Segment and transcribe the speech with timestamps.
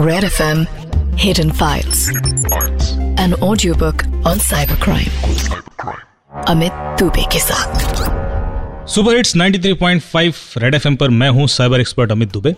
[0.00, 0.60] Red FM
[1.14, 2.08] Hidden Files.
[3.18, 5.16] An audiobook on cybercrime.
[6.48, 12.32] Amit Dubey के साथ super hits 93.5 red FM पर मैं हूँ साइबर एक्सपर्ट अमित
[12.32, 12.54] दुबे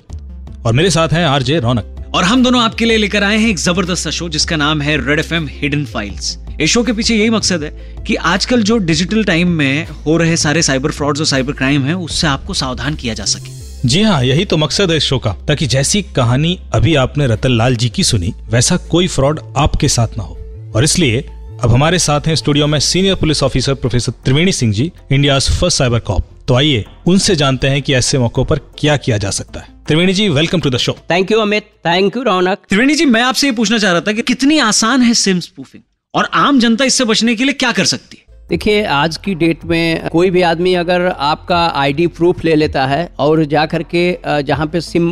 [0.66, 3.58] और मेरे साथ हैं आरजे रौनक और हम दोनों आपके लिए लेकर आए हैं एक
[3.58, 7.30] ज़बरदस्त शो जिसका नाम है Red F M hidden files इस शो के पीछे यही
[7.30, 11.52] मकसद है कि आजकल जो डिजिटल टाइम में हो रहे सारे साइबर फ्रॉड्स और साइबर
[11.54, 15.02] क्राइम है उससे आपको सावधान किया जा सके जी हाँ यही तो मकसद है इस
[15.02, 19.40] शो का। ताकि जैसी कहानी अभी आपने रतन लाल जी की सुनी वैसा कोई फ्रॉड
[19.56, 20.36] आपके साथ ना हो।
[20.76, 21.20] और इसलिए
[21.62, 25.78] अब हमारे साथ हैं स्टूडियो में senior police officer professor Triveni Singh ji India first
[25.78, 26.28] cyber cop.
[26.48, 30.14] तो आइए उनसे जानते हैं कि ऐसे मौकों पर क्या किया जा सकता है। Triveni
[30.14, 33.46] ji welcome to the show thank you Amit thank you Raunak Triveni ji मैं आपसे
[33.46, 35.82] ये पूछना चाह रहा था कि कितनी आसान है सिम स्पूफिंग
[36.14, 38.31] और आम जनता इससे बचने के लिए क्या कर सकती है?
[38.52, 43.08] देखिए, आज की डेट में कोई भी आदमी अगर आपका आईडी प्रूफ ले लेता है
[43.18, 45.08] और जा करके जहाँ पे सिम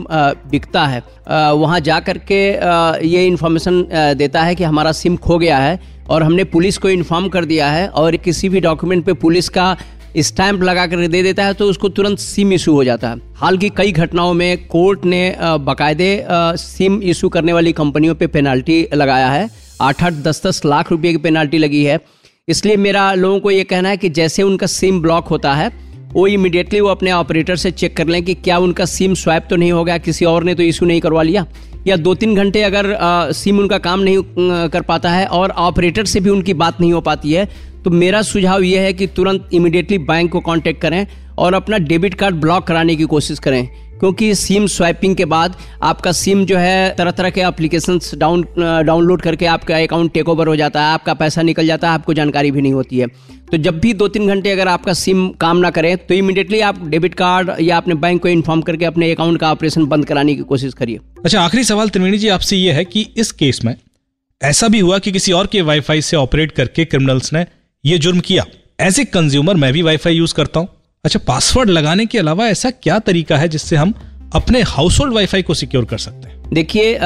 [0.51, 1.03] बिकता है
[1.55, 2.41] वहाँ जा करके
[3.07, 3.83] ये इन्फॉर्मेशन
[4.19, 7.71] देता है कि हमारा सिम खो गया है और हमने पुलिस को इन्फॉर्म कर दिया
[7.71, 9.77] है और किसी भी डॉक्यूमेंट पे पुलिस का
[10.19, 13.59] स्टैंप लगा कर दे देता है तो उसको तुरंत सिम इशू हो जाता है। हाल
[13.59, 16.13] की कई घटनाओं में कोर्ट ने बाकायदे
[16.59, 19.49] सिम इशू करने वाली कंपनियों पे पेनाल्टी लगाया है।
[19.81, 21.99] आठ आठ, दस दस लाख रुपए की पेनाल्टी लगी है।
[22.51, 25.71] इसलिए मेरा लोगों को ये कहना है कि जैसे उनका सिम ब्लॉक होता है
[26.13, 29.57] वो इमिडिएटली वो अपने ऑपरेटर से चेक कर लें कि क्या उनका सिम स्वैप तो
[29.57, 31.47] नहीं हो गया किसी और ने तो इशू नहीं करवा लिया
[31.87, 36.05] या दो तीन घंटे अगर आ, सिम उनका काम नहीं कर पाता है और ऑपरेटर
[36.05, 37.49] से भी उनकी बात नहीं हो पाती है
[37.85, 41.07] तो मेरा सुझाव ये है कि तुरंत इमिडिएटली बैंक को कांटेक्ट करें
[41.39, 43.69] और अपना डेबिट कार्ड ब्लॉक कराने की कोशिश करें।
[44.01, 49.23] क्योंकि सिम स्वाइपिंग के बाद आपका सिम जो है तरह तरह के एप्लीकेशन डाउन डाउनलोड
[49.23, 52.51] करके आपका अकाउंट टेक ओवर हो जाता है, आपका पैसा निकल जाता है, आपको जानकारी
[52.51, 53.07] भी नहीं होती है।
[53.51, 56.85] तो जब भी दो तीन घंटे अगर आपका सिम काम ना करे तो इमीडिएटली आप
[56.89, 60.43] डेबिट कार्ड या अपने बैंक को इन्फॉर्म करके अपने अकाउंट का ऑपरेशन बंद कराने की
[60.45, 63.75] कोशिश करिए। अच्छा आखिरी सवाल त्रिवेणी जी, आपसे ये है कि इस केस में
[64.41, 67.47] ऐसा भी हुआ कि किसी और के वाईफाई से ऑपरेट करके क्रिमिनल्स ने
[67.85, 68.45] ये जुर्म किया?
[68.81, 70.69] एज ए कंज्यूमर मैं भी वाईफाई यूज़ करता हूँ।
[71.05, 73.93] अच्छा पासवर्ड लगाने के अलावा ऐसा क्या तरीका है जिससे हम
[74.35, 76.53] अपने हाउस होल्ड वाईफाई को सिक्योर कर सकते हैं?
[76.53, 76.99] देखिए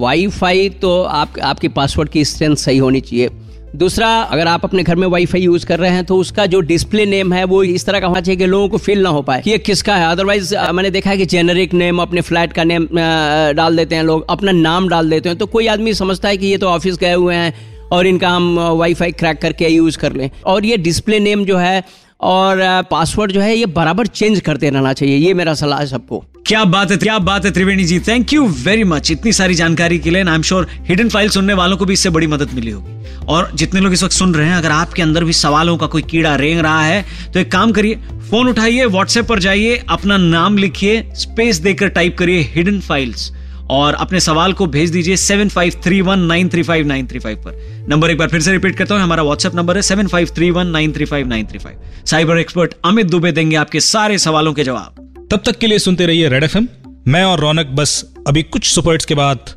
[0.00, 3.28] वाईफाई तो आप, आपके पासवर्ड की स्ट्रेंथ सही होनी चाहिए।
[3.76, 7.06] दूसरा, अगर आप अपने घर में वाईफाई यूज़ कर रहे हैं तो उसका जो डिस्प्ले
[7.06, 9.42] नेम है, वो इस तरह का होना चाहिए कि लोगों को फील ना हो पाए
[9.42, 12.88] कि ये किसका है। अदरवाइज़ मैंने देखा है कि जेनरिक नेम अपने फ्लैट का नेम
[12.92, 16.46] डाल देते हैं लोग, अपना नाम डाल देते हैं तो कोई आदमी समझता है कि
[16.46, 17.54] ये तो ऑफ़िस गए हुए हैं
[17.92, 21.82] और इनका हम वाईफाई क्रैक करके यूज़ कर लें। और ये डिस्प्ले नेम जो है
[22.24, 26.24] और पासवर्ड जो है ये बराबर चेंज करते रहना चाहिए, ये मेरा सलाह है सबको।
[26.46, 27.98] क्या बात है, क्या बात है, Triveni ji.
[28.00, 31.54] Thank you very much इतनी सारी जानकारी के लिए I am sure hidden file सुनने
[31.54, 32.92] वालों को भी इससे बड़ी मदद मिली होगी।
[33.26, 36.02] और जितने लोग इस वक्त सुन रहे हैं, अगर आपके अंदर भी सवालों का कोई
[36.02, 37.94] कीड़ा रेंग रहा है तो एक काम करिए
[38.30, 43.30] फ़ोन उठाइए व्हाट्सएप पर जाइए, अपना नाम लिखिए स्पेस देकर टाइप करिए हिडन फाइल्स
[43.70, 47.18] और अपने सवाल को भेज दीजिए seven five three one nine three five nine three
[47.18, 50.06] five पर। नंबर एक बार फिर से रिपीट करता हूँ, हमारा व्हाट्सएप नंबर है seven
[50.06, 53.80] five three one nine three five nine three five cyber expert Amit Dubey देंगे आपके
[53.80, 56.68] सारे सवालों के जवाब। तब तक के लिए सुनते रहिए रेड एफएम
[57.08, 59.50] मैं और रौनक बस अभी कुछ सुपर्ट्स के बाद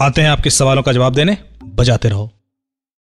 [0.00, 1.36] आते हैं आपके सवालों का जवाब देने।
[1.74, 2.30] बजाते रहो।